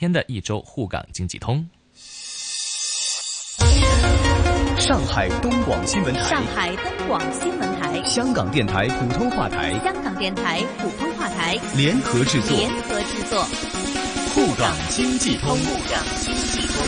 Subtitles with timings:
[0.00, 1.68] 天的一周沪港经济通。
[4.78, 11.58] 上海东广新闻台，上海东广新闻台，香港电台普通话台，香港电台普通话台。
[11.76, 13.44] 联合制作，联合制作，
[14.34, 16.86] 沪港经济通，沪港经济通。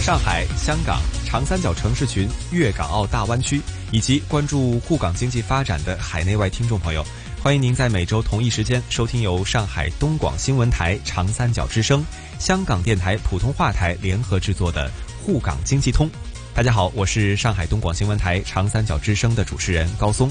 [0.00, 1.00] 上海、香港、
[1.34, 3.60] 长三角城市群、粤港澳大湾区，
[3.90, 7.04] 以及关注沪港经济发展的海内外听众朋友，
[7.42, 12.06] 欢迎您在每周同一时间收听由上海东广新闻台、长三角之声、
[12.38, 14.88] 香港电台普通话台联合制作的
[15.26, 16.08] 沪港经济通。
[16.54, 20.30] 大家好，我是上海东广新闻台长三角之声的主持人高松。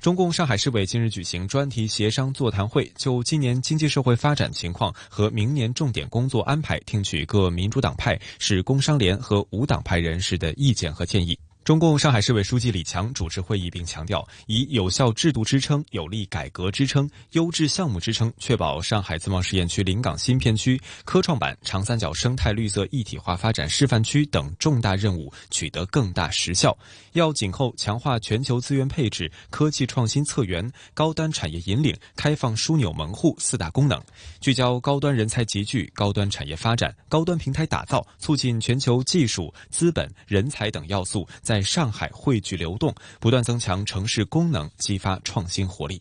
[0.00, 11.38] 中共上海市委近日举行专题协商座谈会，就今年经济社会发展情况和明年重点工作安排，听取各民主党派、市工商联和无党派人士的意见和建议。
[11.70, 26.76] 中共上海市委书记李强主持会议，并强调，以有效制度支撑、有力改革支撑、优质项目支撑，确保上海自贸试验区临港新片区、科创板、长三角生态绿色一体化发展示范区等重大任务取得更大实效。
[27.12, 34.02] 要紧扣强化全球资源配置、科技创新策源、高端产业引领、开放枢纽门户四大功能，
[34.40, 41.24] 聚焦高端人才集聚、高端产业发展、高端平台打造，促进全球技术、资本、人才等要素。
[41.40, 46.00] 在上海汇聚流动，不断增强城市功能，激发创新活力。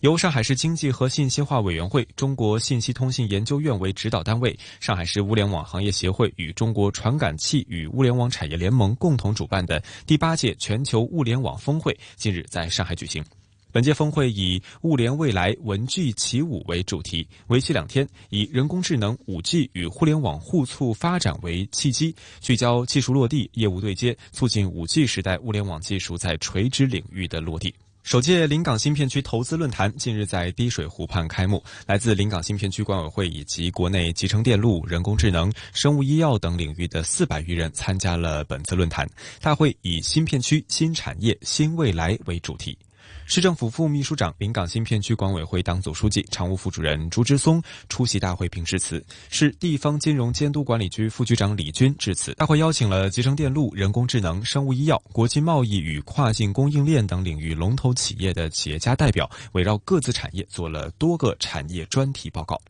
[0.00, 13.24] 由上海市经济和信息化委员会、中国信息通信研究院为指导单位，上海市物联网行业协会与中国传感器与物联网产业联盟共同主办的第八届全球物联网峰会近日在上海举行。
[13.72, 27.74] 本届峰会以“物联未来，文具起舞”为主题，为期两天，以人工智能、五 G 与互联网互促发展为契机，聚焦技术落地、业务对接，促进五 G 时代物联网技术在垂直领域的落地。
[28.02, 39.08] 首届临港新片区投资论坛近日在滴水湖畔开幕，来自临港新片区管委会以及国内集成电路、人工智能、生物医药等领域的四百余人参加了本次论坛。
[39.40, 42.76] 大会以“新片区、新产业、新未来”为主题。
[43.34, 52.34] 市政府副秘书长、临港新片区管委会党组书记、常务副主任朱之松出席大会并致辞，市地方金融监督管理局副局长李军致辞。
[52.34, 62.60] 大会邀请了集成电路、人工智能、生物医药、国际贸易与跨境供应链等领域龙头企业的企业家代表，围绕各自产业做了多个产业专题报告。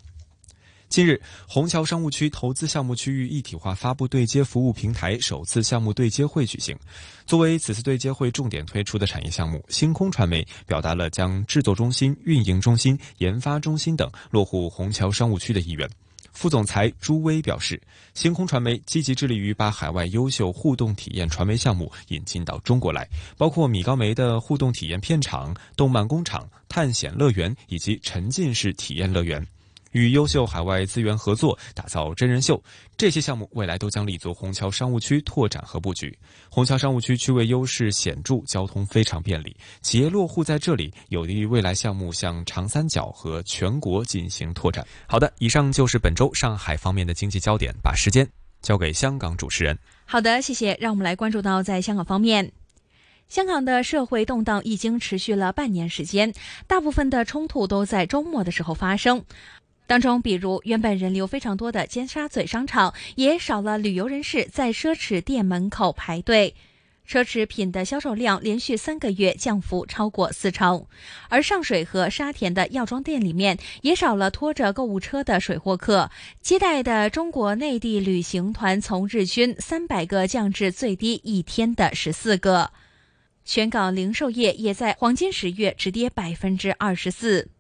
[0.93, 6.79] 近日，虹桥商务区投资项目区域一体化发布对接服务平台首次项目对接会举行。
[7.25, 15.89] 作为此次对接会重点推出的产业项目，星空传媒表达了将制作中心、运营中心、研发中心等落户虹桥商务区的意愿。
[16.31, 17.81] 副总裁朱威表示，
[18.13, 23.09] 星空传媒积极致力于把海外优秀互动体验传媒项目引进到中国来，
[23.39, 29.43] 包括米高梅的互动体验片场、动漫工厂、探险乐园以及沉浸式体验乐园。
[29.93, 32.63] 与优秀海外资源合作，打造真人秀，
[32.97, 36.17] 这些项目未来都将立足虹桥商务区拓展和布局。
[36.51, 44.87] 虹桥商务区区位优势显著，交通非常便利，企业落户在这里，有利于未来项目向长三角和全国进行拓展。
[45.07, 48.29] 好的，以上就是本周上海方面的经济焦点，把时间
[48.61, 49.79] 交给香港主持人。
[50.05, 50.77] 好的，谢谢。
[50.81, 52.53] 让我们来关注到在香港方面，
[53.29, 56.33] 香港的社会动荡已经持续了半年时间，
[56.67, 59.25] 大部分的冲突都在周末的时候发生。
[59.93, 66.55] 当中，比如原本人流非常多的尖沙咀商场，也少了旅游人士在奢侈店门口排队，
[67.07, 70.87] 奢侈品的销售量连续三个月降幅超过四成。
[71.29, 76.11] 而上水和沙田的药妆店里面，也少了拖着购物车的水货客，
[76.41, 82.71] 接待的中国内地旅行团从日均三百个降至最低一天的十四个。
[83.45, 87.51] 全港零售业也在黄金十月直跌百分之二十四。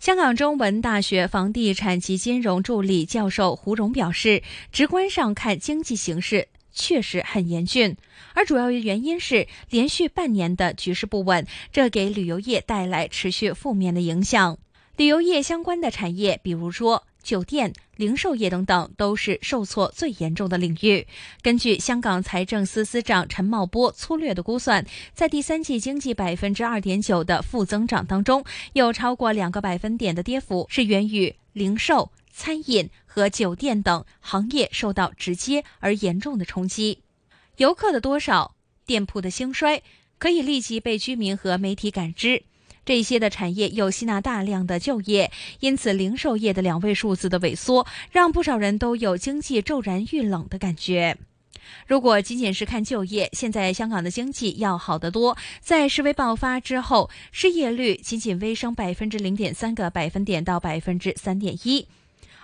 [0.00, 4.42] 香港中文大学房地产及金融助理教授胡荣表示，
[4.72, 7.94] 直观上看，经济形势确实很严峻，
[8.32, 14.56] 而主要原因是连续半年的局势不稳，这给旅游业带来持续负面的影响。
[14.96, 17.04] 旅游业相关的产业，比如说。
[17.22, 21.06] 酒店、零售业等等都是受挫最严重的领域。
[21.42, 37.02] 根据香港财政司司长陈茂波粗略的估算，在第三季经济百分之二点九的负增长当中，有超过两个百分点的跌幅是源于零售、餐饮和酒店等行业受到直接而严重的冲击。
[37.56, 38.54] 游客的多少？
[38.86, 39.82] 店铺的兴衰，
[40.18, 42.42] 可以立即被居民和媒体感知。
[42.90, 51.16] 这些的产业又吸纳大量的就业，因此零售业的两位数字的萎缩，让不少人都有经济骤然遇冷的感觉。
[51.86, 55.36] 如果仅仅是看就业，现在香港的经济要好得多。
[55.60, 61.86] 在示威爆发之后，失业率仅仅微升百分之零点三个百分点到百分之三点一。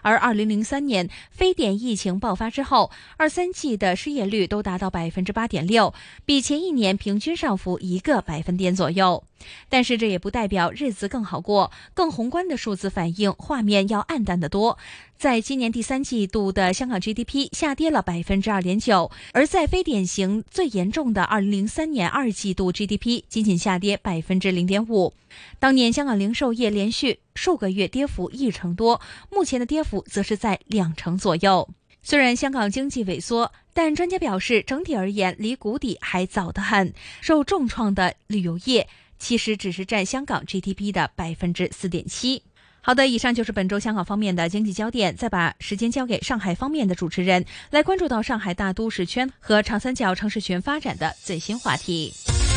[0.03, 5.93] 而二零零三年非典疫情爆发之后，二三季的失业率都达到百分之八点六，
[6.25, 9.25] 比前一年平均上浮一个百分点左右。
[9.69, 14.79] 但是这也不代表日子更好过，更宏观的数字反映画面要暗淡得多。
[15.17, 25.15] 在今年第三季度的香港 GDP 下跌了百分之二点九，而在非典型最严重的二零零三年二季度 GDP 仅仅下跌百分之零点五。
[25.59, 29.01] 当年香港零售业连续数个月跌幅一成多，
[29.31, 31.69] 目前的跌幅则是在两成左右。
[32.03, 36.93] 虽然香港经济萎缩，但专家表示，整体而言离谷底还早得很。
[37.21, 38.87] 受重创的旅游业
[39.19, 42.43] 其实只是占香港 GDP 的百分之四点七。
[42.81, 45.17] 好的，以上就是本周香港方面的经济焦点。
[45.17, 52.13] 再把时间交给上海方面的主持人，来关注到上海大都市圈和长三角城市群发展的最新话题。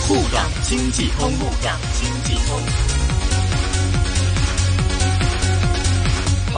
[0.08, 2.99] 沪港经济通，沪港经济通。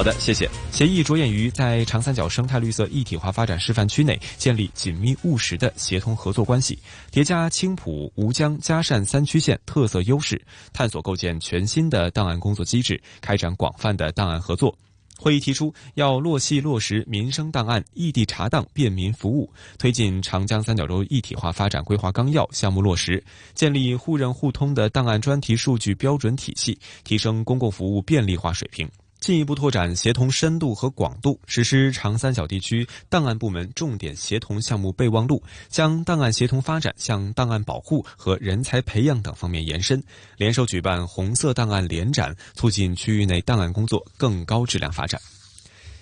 [0.02, 0.50] 好的，谢谢。
[0.72, 6.80] 协议着眼于在长三角生态绿色一体化发展示范区内建立紧密务实的协同合作关系，
[7.12, 10.44] 叠加青浦、吴江、嘉善三区县特色优势，
[10.74, 14.76] 探索构建全新的档案工作机制，开展广泛的档案合作。
[15.20, 19.48] 会议提出，要落细落实民生档案、异地查档、便民服务，
[19.78, 23.24] 推进长江三角洲一体化发展规划纲要项目落实，
[23.54, 28.90] 建立互认互通的档案专题数据标准体系，提升公共服务便利化水平。
[29.22, 40.04] 进一步拓展协同深度和广度，实施长三角地区档案部门重点协同项目备忘录，将档案协同发展向档案保护和人才培养等方面延伸，
[40.38, 45.22] 联手举办红色档案联展，促进区域内档案工作更高质量发展。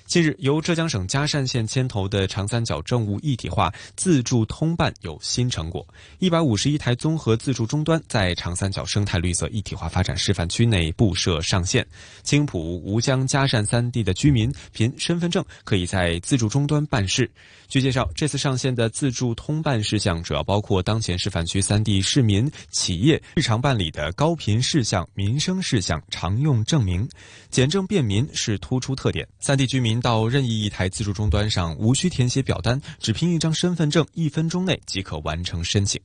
[0.10, 5.88] 近日，由浙江省嘉善县牵头的长三角政务一体化自助通办有新成果。
[6.18, 11.86] 一百五十一台综合自助终端在长三角生态绿色一体化发展示范区内布设上线。
[12.24, 17.30] 青浦、吴江、嘉善三地的居民凭身份证可以在自助终端办事。
[17.68, 27.08] 据介绍，这次上线的自助通办事项主要包括当前示范区三地市民、企业日常办理的高频事项、民生事项常用证明，
[27.52, 29.28] 简政便民是突出特点。
[29.40, 29.99] 三地居民。
[30.00, 36.00] 到任意一台自助终端上，无需填写表单，只凭一张身份证，一分钟内即可完成申请。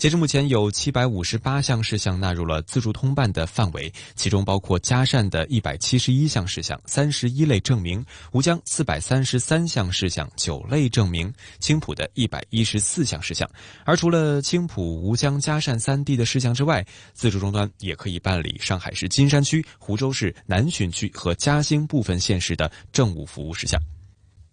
[0.00, 8.02] 截至目前，有七百五十八项事项纳入了自助通办的范围，其中包括嘉善的一百七十一项事项、三十一类证明；
[8.32, 13.46] 吴江四百三十三项事项、九类证明；青浦的一百一十四项事项。
[13.84, 16.82] 而除了青浦、吴江、嘉善三地的事项之外，
[17.12, 23.78] 自助终端也可以办理上海市金山区、湖州市南浔区和嘉兴部分县市的政务服务事项。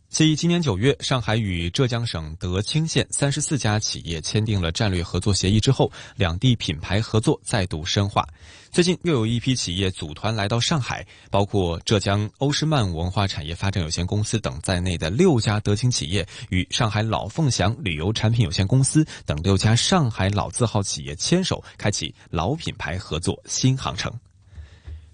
[0.09, 8.25] 继今年九月，上海与浙江省德清县三十四家企业签订了战略合作协议之后，两地品牌合作再度深化。
[8.71, 24.11] 最近又有一批企业组团来到上海，包括浙江欧诗漫文化产业发展有限公司等在内的六家德清企业，与上海老凤祥旅游产品有限公司等六家上海老字号企业牵手，开启老品牌合作新航程。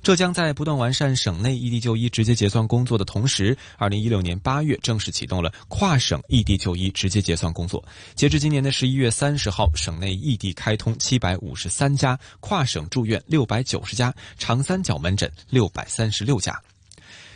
[0.04, 7.82] 浙江在不断完善省内异地就医直接结算工作的同时，二零一六年八月正式启动了跨省异地就医直接结算工作。
[8.14, 16.62] 截至今年的十一月三十号，省内异地开通七百五十三家，跨省住院六百九十家，长三角门诊六百三十六家。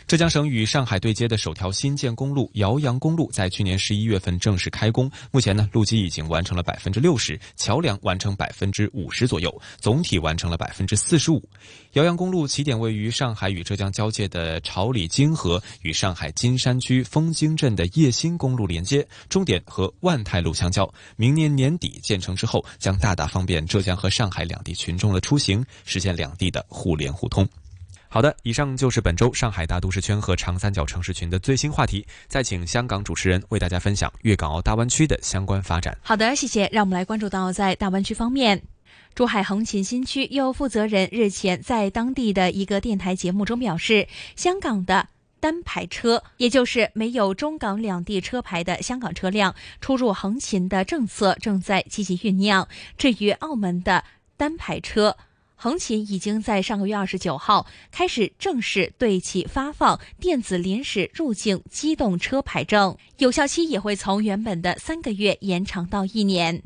[0.08, 5.10] 浙江省与上海对接的首条新建公路姚阳公路在去年十一月份正式开工。
[5.30, 11.46] 目前呢，路基已经完成了百分之六十，桥梁完成百分之五十左右，总体完成了百分之四十五。
[11.92, 20.90] 姚阳公路起点位于上海与浙江交界的朝里金河，与上海金山区枫泾镇的叶新公路连接，终点和万泰路相交。
[21.16, 27.46] 明年年底建成之后，将大大方便浙江和上海两地群众的出行，实现两地的互联互通。
[28.10, 32.06] 好的，以上就是本周上海大都市圈和长三角城市群的最新话题。
[32.26, 35.96] 再请香港主持人为大家分享粤港澳大湾区的相关发展。
[36.02, 36.66] 好的，谢谢。
[36.72, 38.62] 让我们来关注到在大湾区方面，
[39.14, 45.06] 珠海横琴新区又负责人日前在当地的一个电台节目中表示，香港的
[45.38, 52.66] 单牌车，也就是没有中港两地车牌的香港车辆出入横琴的政策正在积极酝酿。
[52.96, 54.02] 至于澳门的
[54.38, 55.14] 单牌车，
[55.60, 66.62] 横琴已经在上个月二十九号开始正式对其发放电子临时入境机动车牌证，有效期也会从原本的三个月延长到一年。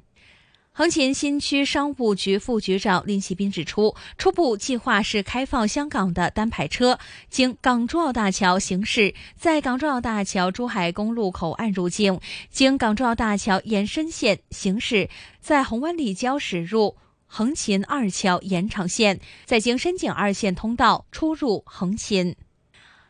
[0.74, 6.98] 横琴新区商务局副局长林启斌指出，初步计划是开放香港的单排车
[7.30, 12.20] 经港珠澳大桥行驶，在港珠澳大桥珠海公路口岸入境，
[12.50, 15.08] 经港珠澳大桥延伸线行驶，
[15.40, 16.96] 在红湾立交驶入
[17.34, 22.36] 横琴二桥延长线，再经深井二线通道出入横琴。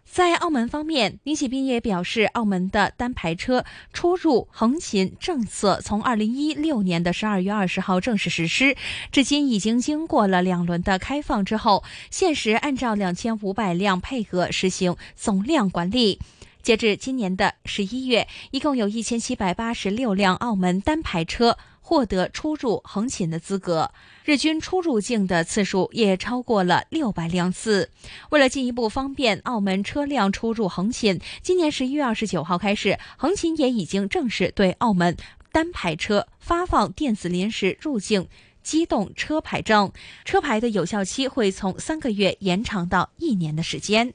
[0.05, 8.77] 在澳门方面，李启斌也表示，澳门的单排车出入横琴政策从二零一六年的十二月二十号正式实施，
[9.11, 16.21] 至今已经经过了两轮的开放之后，现时按照两千五百辆配额实行总量管理。
[16.63, 21.59] 截至今年的十一月，一共有一千七百八十六辆澳门单排车。
[21.93, 23.93] 获得出入横琴的资格，
[24.25, 27.91] 日均出入境的次数也超过了六百辆次。
[28.31, 35.15] 为了进一步方便澳门车辆出入横琴，今年十一月二十九号开始，横琴也已经正式对澳门
[35.53, 38.27] 单牌车发放电子临时入境
[38.63, 39.93] 机动车牌证，
[40.25, 44.15] 车牌的有效期会从三个月延长到一年的时间。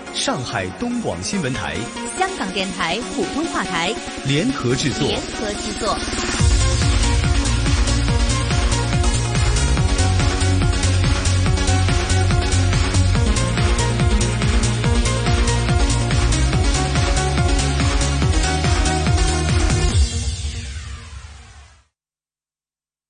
[0.13, 1.75] 上海东广新闻台、
[2.17, 3.93] 香港电台普通话台。
[4.27, 6.40] 联合制作，联合制作。